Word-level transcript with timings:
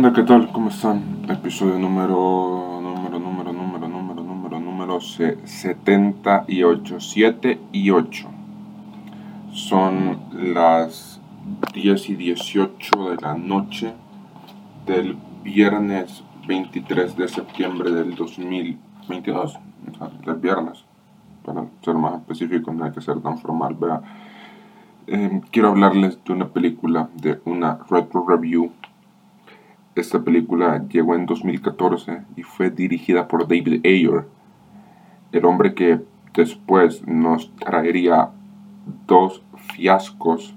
¿Qué 0.00 0.22
tal? 0.22 0.50
¿Cómo 0.50 0.70
están? 0.70 1.26
Episodio 1.28 1.78
número, 1.78 2.80
número, 2.82 3.18
número, 3.18 3.52
número, 3.52 3.86
número, 3.86 4.22
número, 4.22 4.58
número 4.58 4.98
78, 4.98 7.00
7 7.00 7.60
y 7.70 7.90
8. 7.90 8.28
Son 9.52 10.18
las 10.32 11.20
10 11.74 12.08
y 12.08 12.16
18 12.16 13.10
de 13.10 13.16
la 13.20 13.34
noche 13.34 13.92
del 14.86 15.18
viernes 15.44 16.24
23 16.48 17.18
de 17.18 17.28
septiembre 17.28 17.92
del 17.92 18.14
2022. 18.14 19.54
O 19.54 19.60
sea, 19.98 20.08
del 20.24 20.36
viernes, 20.40 20.82
para 21.44 21.66
ser 21.84 21.96
más 21.96 22.14
específico, 22.14 22.72
no 22.72 22.84
hay 22.84 22.92
que 22.92 23.02
ser 23.02 23.20
tan 23.20 23.36
formal, 23.38 23.74
¿verdad? 23.74 24.00
Eh, 25.06 25.42
quiero 25.50 25.68
hablarles 25.68 26.18
de 26.24 26.32
una 26.32 26.48
película, 26.48 27.10
de 27.16 27.38
una 27.44 27.80
retro 27.90 28.24
review 28.26 28.72
esta 29.94 30.22
película 30.22 30.86
llegó 30.88 31.14
en 31.14 31.26
2014 31.26 32.22
y 32.36 32.42
fue 32.42 32.70
dirigida 32.70 33.26
por 33.26 33.48
David 33.48 33.80
Ayer, 33.84 34.26
el 35.32 35.44
hombre 35.44 35.74
que 35.74 36.00
después 36.34 37.06
nos 37.06 37.54
traería 37.56 38.30
dos 39.06 39.42
fiascos 39.74 40.54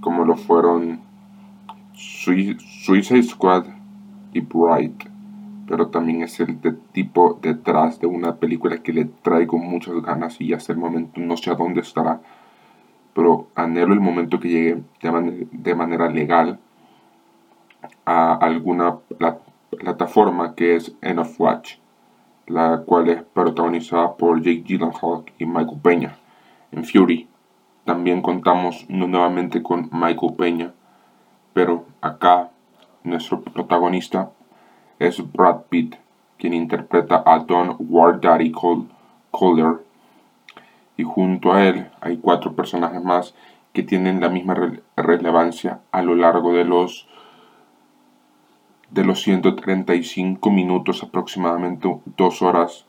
como 0.00 0.24
lo 0.24 0.36
fueron 0.36 1.00
Suicide 1.94 3.22
Squad 3.22 3.64
y 4.34 4.40
Bright, 4.40 5.08
pero 5.66 5.88
también 5.88 6.22
es 6.22 6.38
el 6.40 6.60
de 6.60 6.72
tipo 6.92 7.38
detrás 7.40 7.98
de 8.00 8.06
una 8.06 8.36
película 8.36 8.82
que 8.82 8.92
le 8.92 9.06
traigo 9.06 9.58
muchas 9.58 9.94
ganas 10.02 10.38
y 10.40 10.52
hasta 10.52 10.72
el 10.72 10.78
momento 10.78 11.20
no 11.20 11.36
sé 11.36 11.50
a 11.50 11.54
dónde 11.54 11.80
estará, 11.80 12.20
pero 13.14 13.48
anhelo 13.54 13.94
el 13.94 14.00
momento 14.00 14.38
que 14.38 14.48
llegue 14.48 14.82
de 15.52 15.74
manera 15.74 16.10
legal 16.10 16.58
a 18.04 18.34
alguna 18.34 18.98
plataforma 19.70 20.54
que 20.54 20.76
es 20.76 20.94
Enough 21.02 21.38
Watch, 21.38 21.76
la 22.46 22.82
cual 22.86 23.08
es 23.08 23.22
protagonizada 23.22 24.16
por 24.16 24.38
Jake 24.38 24.62
Gyllenhaal 24.64 25.24
y 25.38 25.46
Michael 25.46 25.80
Peña. 25.82 26.16
En 26.72 26.84
Fury 26.84 27.28
también 27.84 28.22
contamos 28.22 28.86
nuevamente 28.88 29.62
con 29.62 29.88
Michael 29.92 30.34
Peña, 30.36 30.72
pero 31.52 31.84
acá 32.00 32.50
nuestro 33.02 33.42
protagonista 33.42 34.30
es 34.98 35.20
Brad 35.32 35.62
Pitt, 35.68 35.96
quien 36.38 36.54
interpreta 36.54 37.22
a 37.26 37.38
Don 37.40 37.76
War 37.78 38.20
Daddy 38.20 38.52
Collier. 39.30 39.84
Y 40.96 41.02
junto 41.02 41.52
a 41.52 41.64
él 41.64 41.90
hay 42.00 42.16
cuatro 42.18 42.54
personajes 42.54 43.02
más 43.02 43.34
que 43.72 43.82
tienen 43.82 44.20
la 44.20 44.28
misma 44.28 44.54
relevancia 44.96 45.80
a 45.90 46.02
lo 46.02 46.14
largo 46.14 46.52
de 46.52 46.64
los 46.64 47.08
de 48.90 49.04
los 49.04 49.22
135 49.22 50.50
minutos 50.50 51.02
aproximadamente 51.02 52.00
2 52.16 52.42
horas 52.42 52.86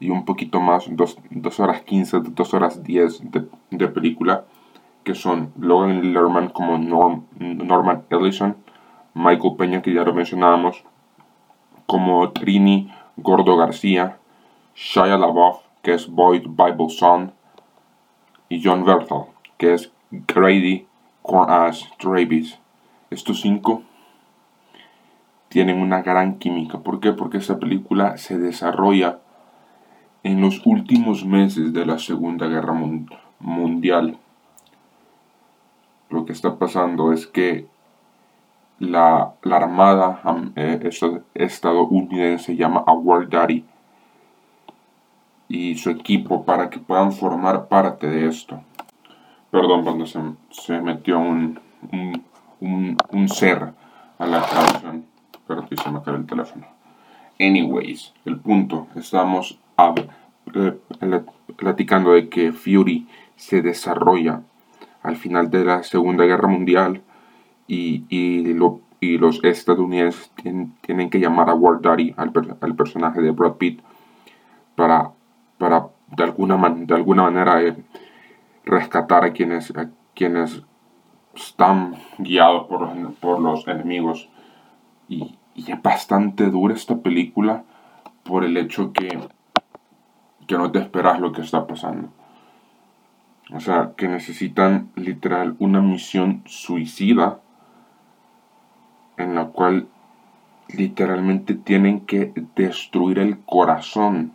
y 0.00 0.10
un 0.10 0.24
poquito 0.24 0.60
más, 0.60 0.86
2, 0.88 1.60
horas 1.60 1.82
15, 1.82 2.20
2 2.30 2.54
horas 2.54 2.82
10 2.82 3.22
de, 3.70 3.88
película, 3.88 4.44
que 5.04 5.14
son 5.14 5.52
Logan 5.58 6.12
Lerman 6.12 6.48
como 6.48 6.76
Norman 6.76 8.02
Ellison, 8.10 8.56
Michael 9.14 9.54
Peña, 9.56 9.82
que 9.82 9.94
ya 9.94 10.02
lo 10.02 10.12
mencionábamos, 10.12 10.84
como 11.86 12.30
Trini 12.32 12.92
Gordo 13.16 13.56
García, 13.56 14.18
Shia 14.74 15.16
LaBeouf, 15.16 15.58
que 15.82 15.94
es 15.94 16.08
Boyd 16.08 16.48
Bible 16.48 16.88
Son, 16.88 17.32
y 18.48 18.60
John 18.62 18.84
Berthel, 18.84 19.26
que 19.56 19.74
es 19.74 19.92
Grady 20.10 20.86
Cornash 21.22 21.86
Travis. 21.98 22.58
Estos 23.10 23.40
cinco 23.40 23.82
tienen 25.52 25.82
una 25.82 26.00
gran 26.00 26.38
química. 26.38 26.78
¿Por 26.78 26.98
qué? 26.98 27.12
Porque 27.12 27.36
esta 27.36 27.58
película 27.58 28.16
se 28.16 28.38
desarrolla 28.38 29.18
en 30.22 30.40
los 30.40 30.62
últimos 30.64 31.26
meses 31.26 31.74
de 31.74 31.84
la 31.84 31.98
Segunda 31.98 32.46
Guerra 32.46 32.72
Mundial. 33.38 34.16
Lo 36.08 36.24
que 36.24 36.32
está 36.32 36.58
pasando 36.58 37.12
es 37.12 37.26
que 37.26 37.66
la, 38.78 39.34
Armada 39.44 40.22
eh, 40.56 40.88
estadounidense 41.34 42.56
llama 42.56 42.82
a 42.86 42.94
War 42.94 43.28
Daddy 43.28 43.66
y 45.48 45.74
su 45.74 45.90
equipo 45.90 46.46
para 46.46 46.70
que 46.70 46.78
puedan 46.78 47.12
formar 47.12 47.68
parte 47.68 48.06
de 48.06 48.26
esto. 48.26 48.62
Perdón, 49.50 49.84
cuando 49.84 50.06
se, 50.06 50.80
metió 50.80 51.18
un, 51.18 51.60
un, 52.60 52.96
un 53.10 53.28
ser 53.28 53.74
a 54.18 54.26
la 54.26 54.40
canción 54.40 55.11
pero 55.52 55.64
aquí 55.64 55.76
se 55.76 55.90
me 55.90 56.00
cae 56.00 56.14
el 56.14 56.24
teléfono. 56.24 56.66
Anyways, 57.38 58.14
el 58.24 58.38
punto, 58.38 58.86
estamos 58.94 59.58
eh, 60.54 60.78
platicando 61.56 62.12
de 62.12 62.30
que 62.30 62.52
Fury 62.52 63.06
se 63.36 63.60
desarrolla 63.60 64.40
al 65.02 65.16
final 65.16 65.50
de 65.50 65.64
la 65.64 65.82
Segunda 65.82 66.24
Guerra 66.24 66.48
Mundial 66.48 67.02
y, 67.66 68.04
y, 68.08 68.54
los 68.54 69.44
estadounidenses 69.44 70.30
tienen, 70.82 71.10
que 71.10 71.20
llamar 71.20 71.50
a 71.50 71.54
War 71.54 71.82
Daddy, 71.82 72.14
al, 72.16 72.32
personaje 72.74 73.20
de 73.20 73.30
Brad 73.32 73.54
Pitt, 73.54 73.82
para, 74.74 75.10
para 75.58 75.88
de, 76.16 76.24
alguna 76.24 76.56
de 76.70 76.94
alguna 76.94 77.24
manera 77.24 77.62
eh, 77.62 77.76
rescatar 78.64 79.24
a 79.24 79.32
quienes, 79.32 79.70
quienes 80.14 80.62
están 81.34 81.96
guiados 82.18 82.68
por 82.68 83.14
por 83.14 83.40
los 83.40 83.66
enemigos 83.68 84.30
es 85.56 85.82
bastante 85.82 86.50
dura 86.50 86.74
esta 86.74 86.96
película 86.98 87.64
por 88.22 88.44
el 88.44 88.56
hecho 88.56 88.92
que, 88.92 89.18
que 90.46 90.56
no 90.56 90.70
te 90.70 90.78
esperas 90.78 91.20
lo 91.20 91.32
que 91.32 91.42
está 91.42 91.66
pasando. 91.66 92.08
O 93.52 93.60
sea, 93.60 93.92
que 93.96 94.08
necesitan 94.08 94.90
literal 94.94 95.56
una 95.58 95.80
misión 95.80 96.42
suicida 96.46 97.40
en 99.16 99.34
la 99.34 99.46
cual 99.46 99.88
literalmente 100.68 101.54
tienen 101.54 102.06
que 102.06 102.32
destruir 102.56 103.18
el 103.18 103.40
corazón 103.40 104.32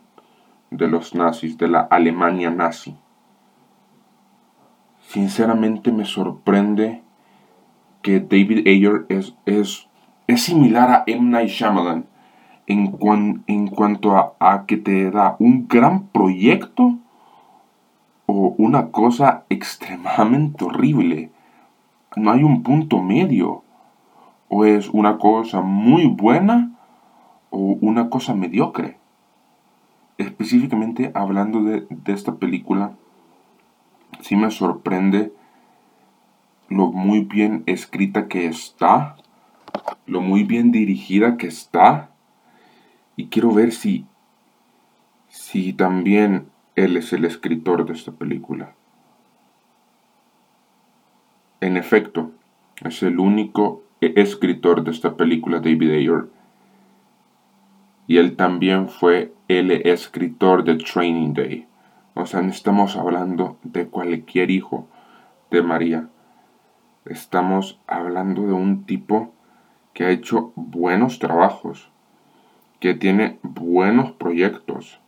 de 0.69 0.87
los 0.87 1.15
nazis, 1.15 1.57
de 1.57 1.67
la 1.67 1.81
Alemania 1.81 2.51
nazi. 2.51 2.95
Sinceramente 5.01 5.91
me 5.91 6.05
sorprende 6.05 7.01
que 8.01 8.19
David 8.19 8.67
Ayer 8.67 9.05
es, 9.09 9.33
es 9.45 9.86
es 10.27 10.43
similar 10.43 10.91
a 10.91 11.03
M. 11.07 11.29
Night 11.29 11.49
Shyamalan 11.49 12.05
en, 12.67 12.97
en 13.47 13.67
cuanto 13.67 14.35
a, 14.39 14.65
que 14.67 14.75
te 14.75 15.09
da 15.09 15.37
un 15.39 15.67
gran 15.69 16.07
proyecto 16.07 16.97
o 18.25 18.53
una 18.57 18.91
cosa 18.91 19.45
extremadamente 19.49 20.65
horrible. 20.65 21.31
No 22.17 22.31
hay 22.31 22.43
un 22.43 22.61
punto 22.61 23.01
medio. 23.01 23.63
O 24.49 24.65
es 24.65 24.89
una 24.89 25.17
cosa 25.17 25.61
muy 25.61 26.07
buena 26.07 26.71
o 27.49 27.57
una 27.81 28.09
cosa 28.09 28.33
mediocre. 28.33 28.97
Específicamente 30.17 31.11
hablando 31.15 31.63
de, 31.63 31.85
de 31.89 32.13
esta 32.13 32.35
película, 32.35 32.93
sí 34.21 34.35
me 34.35 34.51
sorprende 34.51 35.33
lo 36.69 36.91
muy 36.91 37.21
bien 37.21 37.63
escrita 37.65 38.27
que 38.27 38.47
está 38.47 39.15
lo 40.05 40.21
muy 40.21 40.43
bien 40.43 40.71
dirigida 40.71 41.37
que 41.37 41.47
está. 41.47 42.11
Y 43.15 43.27
quiero 43.27 43.51
ver 43.51 43.71
si, 43.71 44.05
si 45.27 45.73
también 45.73 46.47
él 46.75 46.97
es 46.97 47.13
el 47.13 47.25
escritor 47.25 47.85
de 47.85 47.93
esta 47.93 48.11
película. 48.11 48.73
En 51.59 51.75
efecto, 51.75 52.31
es 52.83 53.01
el 53.01 53.19
único 53.19 53.83
escritor 54.01 54.83
de 54.83 54.91
esta 54.91 55.17
película, 55.17 55.59
David 55.59 55.91
Ayer. 55.91 56.29
Y 58.05 58.17
él 58.17 58.35
también 58.35 58.87
fue 58.87 59.33
el 59.47 59.71
escritor 59.71 60.63
de 60.63 60.75
Training 60.75 61.33
Day. 61.33 61.67
O 62.13 62.25
sea, 62.25 62.41
no 62.41 62.49
estamos 62.49 62.95
hablando 62.95 63.57
de 63.63 63.87
cualquier 63.87 64.51
hijo 64.51 64.87
de 65.51 65.61
María. 65.61 66.09
Estamos 67.05 67.79
hablando 67.87 68.43
de 68.43 68.53
un 68.53 68.85
tipo 68.85 69.33
que 69.97 70.05
ha 70.05 70.11
hecho 70.11 70.53
buenos 70.53 71.17
trabajos, 71.17 71.89
que 72.79 72.93
tiene 72.93 73.39
buenos 73.41 74.11
proyectos 74.11 74.99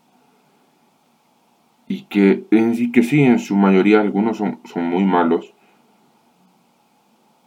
y 1.88 2.06
que, 2.06 2.47
que 2.91 3.03
sí, 3.03 3.21
en 3.21 3.38
su 3.38 3.56
mayoría 3.56 4.01
algunos 4.01 4.38
son, 4.38 4.59
son 4.63 4.86
muy 4.86 5.03
malos, 5.03 5.53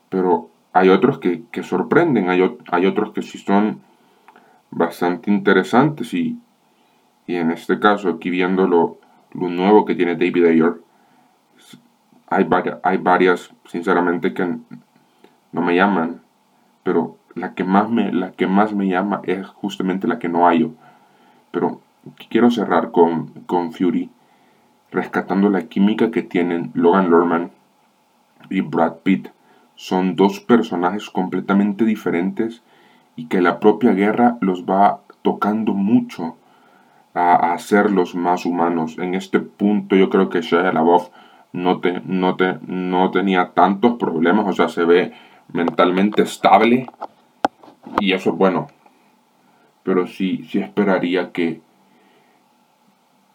pero 0.09 0.51
hay 0.73 0.91
otros 0.91 1.19
que, 1.19 1.43
sorprenden, 1.65 2.29
hay, 2.29 2.49
hay, 2.71 2.87
otros 2.87 3.11
que 3.11 3.23
sí 3.23 3.39
son 3.39 3.81
bastante 4.71 5.29
interesantes 5.29 6.15
y, 6.15 6.39
en 7.27 7.51
este 7.51 7.81
caso 7.81 8.09
aquí 8.09 8.31
viendo 8.31 8.69
lo, 8.69 8.99
nuevo 9.33 9.85
que 9.85 9.97
tiene 9.97 10.15
David 10.15 10.45
Ayer, 10.45 10.75
hay, 12.29 12.47
hay 12.85 12.97
varias 12.99 13.53
sinceramente 13.65 14.33
que 14.33 14.47
no 15.51 15.61
me 15.61 15.75
llaman 15.75 16.23
pero 16.83 17.17
la 17.35 17.55
que 17.55 17.65
más 17.65 17.89
me, 17.91 18.13
la 18.13 18.33
que 18.33 18.47
más 18.47 18.75
me 18.75 18.89
llama 18.89 19.21
es 19.25 19.47
justamente 19.47 20.09
la 20.09 20.19
que 20.19 20.29
no 20.29 20.47
hallo. 20.47 20.73
Pero 21.51 21.81
quiero 22.29 22.51
cerrar 22.51 22.91
con, 22.91 23.29
con 23.47 23.73
Fury, 23.73 24.11
rescatando 24.91 25.49
la 25.49 25.63
química 25.63 26.11
que 26.11 26.23
tienen 26.23 26.71
Logan 26.75 27.11
Lerman 27.11 27.51
y 28.51 28.61
Brad 28.61 28.97
Pitt. 29.03 29.29
Son 29.75 30.17
dos 30.17 30.41
personajes 30.41 31.11
completamente 31.11 31.85
diferentes 31.85 32.63
y 33.17 33.27
que 33.27 33.41
la 33.41 33.61
propia 33.61 33.93
guerra 33.93 34.37
los 34.41 34.65
va 34.65 35.01
tocando 35.23 35.73
mucho 35.75 36.37
a, 37.15 37.53
hacerlos 37.53 38.15
más 38.15 38.45
humanos. 38.45 38.99
En 38.99 39.15
este 39.15 39.41
punto 39.41 39.97
yo 39.97 40.11
creo 40.11 40.29
que 40.29 40.43
Shia 40.43 40.73
LaBeouf 40.73 41.09
no, 41.53 41.81
te, 41.81 42.01
no, 42.05 42.37
te, 42.37 42.59
no 42.67 43.11
tenía 43.11 43.53
tantos 43.53 43.99
problemas, 43.99 44.47
o 44.47 44.53
sea, 44.53 44.69
se 44.69 44.85
ve 44.85 45.13
mentalmente 45.53 46.23
estable 46.23 46.87
y 48.01 48.13
eso 48.13 48.31
es 48.31 48.37
bueno. 48.37 48.69
Pero 49.83 50.07
sí, 50.07 50.45
sí 50.49 50.61
esperaría 50.61 51.33
que, 51.33 51.61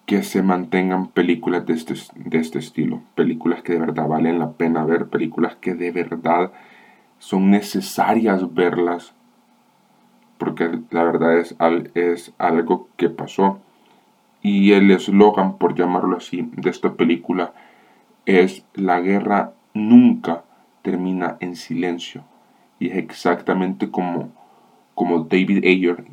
que 0.06 0.24
se 0.24 0.42
mantengan 0.42 1.08
películas 1.08 1.66
de 1.66 1.74
este, 1.74 1.96
de 2.16 2.38
este 2.38 2.60
estilo. 2.60 3.02
Películas 3.16 3.62
que 3.62 3.74
de 3.74 3.80
verdad 3.80 4.08
valen 4.08 4.40
la 4.40 4.52
pena 4.54 4.86
ver, 4.86 5.08
películas 5.08 5.56
que 5.58 5.74
de 5.76 5.92
verdad 5.92 6.52
son 7.20 7.52
necesarias 7.52 8.54
verlas. 8.54 9.14
Porque 10.38 10.80
la 10.92 11.04
verdad 11.04 11.38
es, 11.40 11.56
es 11.96 12.34
algo 12.38 12.90
que 12.96 13.10
pasó. 13.10 13.60
Y 14.42 14.72
el 14.74 14.92
eslogan, 14.92 15.58
por 15.58 15.76
llamarlo 15.76 16.18
así, 16.18 16.50
de 16.56 16.70
esta 16.70 16.94
película 16.94 17.54
es 18.28 18.66
la 18.74 19.00
guerra 19.00 19.54
nunca 19.74 20.44
termina 20.82 21.38
en 21.40 21.56
silencio. 21.56 22.24
Y 22.78 22.90
es 22.90 22.98
exactamente 22.98 23.90
como, 23.90 24.30
como 24.98 25.26
David 25.26 25.64
Ayer 25.64 26.04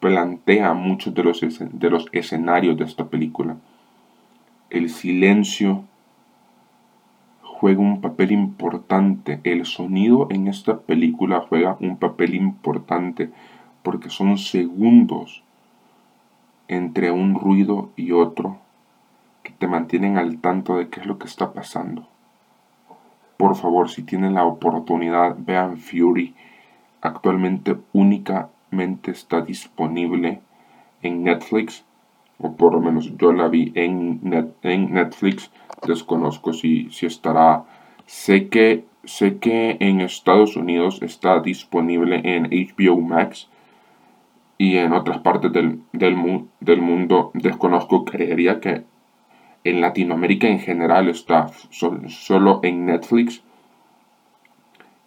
plantea 0.00 0.72
muchos 0.72 1.12
de 1.12 1.22
los, 1.22 1.38
de 1.42 1.90
los 1.90 2.06
escenarios 2.12 2.78
de 2.78 2.84
esta 2.84 3.10
película. 3.10 3.58
El 4.70 4.88
silencio 4.88 5.84
juega 7.42 7.78
un 7.78 8.00
papel 8.00 8.32
importante. 8.32 9.40
El 9.44 9.66
sonido 9.66 10.28
en 10.30 10.48
esta 10.48 10.78
película 10.78 11.44
juega 11.46 11.76
un 11.78 11.98
papel 11.98 12.34
importante 12.34 13.28
porque 13.82 14.08
son 14.08 14.38
segundos 14.38 15.42
entre 16.68 17.10
un 17.10 17.34
ruido 17.34 17.90
y 17.96 18.12
otro 18.12 18.56
que 19.42 19.52
te 19.52 19.66
mantienen 19.66 20.16
al 20.16 20.38
tanto 20.38 20.78
de 20.78 20.88
qué 20.88 21.00
es 21.00 21.06
lo 21.06 21.18
que 21.18 21.26
está 21.26 21.52
pasando. 21.52 22.08
Por 23.36 23.56
favor, 23.56 23.90
si 23.90 24.04
tienen 24.04 24.32
la 24.32 24.46
oportunidad, 24.46 25.36
vean 25.38 25.76
Fury. 25.76 26.34
Actualmente 27.00 27.76
únicamente 27.92 29.10
está 29.10 29.40
disponible 29.40 30.40
en 31.02 31.24
Netflix, 31.24 31.84
o 32.38 32.56
por 32.56 32.74
lo 32.74 32.80
menos 32.80 33.16
yo 33.16 33.32
la 33.32 33.48
vi 33.48 33.72
en, 33.74 34.20
en 34.62 34.94
Netflix. 34.94 35.50
Desconozco 35.86 36.52
si, 36.52 36.90
si 36.90 37.06
estará. 37.06 37.64
Sé 38.06 38.48
que, 38.48 38.84
sé 39.04 39.38
que 39.38 39.76
en 39.80 40.00
Estados 40.00 40.56
Unidos 40.56 41.00
está 41.02 41.40
disponible 41.40 42.20
en 42.24 42.44
HBO 42.44 43.00
Max 43.00 43.48
y 44.58 44.76
en 44.76 44.92
otras 44.92 45.20
partes 45.20 45.52
del, 45.52 45.80
del, 45.92 46.16
del 46.60 46.82
mundo 46.82 47.30
desconozco, 47.32 48.04
creería 48.04 48.60
que 48.60 48.84
en 49.64 49.80
Latinoamérica 49.80 50.48
en 50.48 50.58
general 50.58 51.08
está 51.08 51.50
solo 51.70 52.60
en 52.62 52.84
Netflix. 52.84 53.42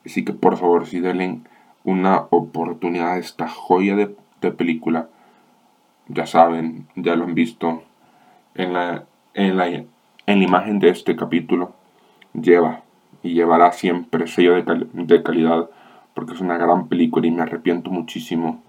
Así 0.05 0.25
que 0.25 0.33
por 0.33 0.57
favor, 0.57 0.87
si 0.87 0.99
denle 0.99 1.41
una 1.83 2.27
oportunidad 2.29 3.13
a 3.13 3.17
esta 3.17 3.47
joya 3.47 3.95
de, 3.95 4.15
película. 4.51 5.07
Ya 6.07 6.25
saben, 6.25 6.87
ya 6.95 7.15
lo 7.15 7.23
han 7.23 7.33
visto 7.33 7.83
en 8.55 8.73
la, 8.73 9.05
en 9.33 9.55
la, 9.57 9.67
en 9.67 9.87
la 10.25 10.33
imagen 10.43 10.79
de 10.79 10.89
este 10.89 11.15
capítulo. 11.15 11.73
Lleva 12.33 12.81
y 13.21 13.33
llevará 13.33 13.71
siempre 13.71 14.27
sello 14.27 14.55
de, 14.55 14.87
de 14.91 15.23
calidad 15.23 15.69
porque 16.13 16.33
es 16.33 16.41
una 16.41 16.57
gran 16.57 16.87
película 16.89 17.25
y 17.25 17.31
me 17.31 17.41
arrepiento 17.41 17.89
muchísimo 17.89 18.61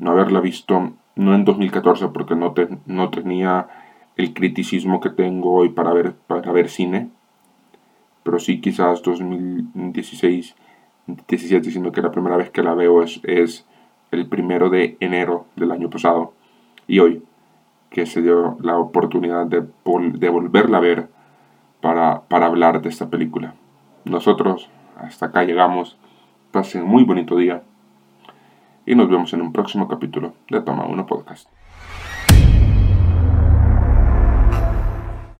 no 0.00 0.12
haberla 0.12 0.40
visto, 0.40 0.92
no 1.14 1.34
en 1.34 1.44
2014 1.44 2.08
porque 2.08 2.34
no, 2.34 2.54
no 2.86 3.10
tenía 3.10 3.68
el 4.16 4.32
criticismo 4.34 5.00
que 5.00 5.10
tengo 5.10 5.54
hoy 5.54 5.68
para 5.68 5.92
ver, 5.92 6.14
para 6.26 6.50
ver 6.52 6.68
cine, 6.68 7.10
pero 8.22 8.38
sí 8.38 8.60
quizás 8.60 9.02
2016, 9.02 10.56
17, 11.28 11.60
diciendo 11.60 11.92
que 11.92 12.02
la 12.02 12.10
primera 12.10 12.36
vez 12.36 12.50
que 12.50 12.62
la 12.62 12.74
veo 12.74 13.02
es, 13.02 13.20
es 13.24 13.66
el 14.10 14.26
primero 14.26 14.70
de 14.70 14.96
enero 15.00 15.46
del 15.56 15.72
año 15.72 15.90
pasado 15.90 16.34
y 16.86 16.98
hoy 16.98 17.22
que 17.90 18.06
se 18.06 18.22
dio 18.22 18.56
la 18.60 18.78
oportunidad 18.78 19.46
de, 19.46 19.60
de 19.60 20.28
volverla 20.28 20.78
a 20.78 20.80
ver 20.80 21.08
para, 21.80 22.22
para 22.22 22.46
hablar 22.46 22.82
de 22.82 22.88
esta 22.88 23.10
película. 23.10 23.54
Nosotros 24.04 24.70
hasta 24.96 25.26
acá 25.26 25.44
llegamos. 25.44 25.98
Pasen 26.52 26.84
muy 26.84 27.04
bonito 27.04 27.36
día 27.36 27.62
y 28.86 28.94
nos 28.94 29.08
vemos 29.08 29.32
en 29.32 29.42
un 29.42 29.52
próximo 29.52 29.86
capítulo 29.86 30.34
de 30.50 30.60
Toma 30.62 30.86
1 30.86 31.06
Podcast. 31.06 31.48